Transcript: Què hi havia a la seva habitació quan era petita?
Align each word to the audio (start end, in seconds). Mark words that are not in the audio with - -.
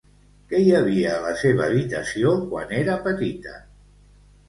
Què 0.53 0.61
hi 0.67 0.71
havia 0.77 1.11
a 1.17 1.19
la 1.27 1.35
seva 1.43 1.65
habitació 1.67 2.35
quan 2.49 2.77
era 2.83 2.99
petita? 3.09 3.59